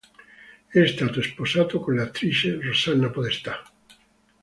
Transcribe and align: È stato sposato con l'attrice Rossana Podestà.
È 0.65 0.83
stato 0.87 1.21
sposato 1.21 1.79
con 1.79 1.93
l'attrice 1.93 2.59
Rossana 2.59 3.11
Podestà. 3.11 3.61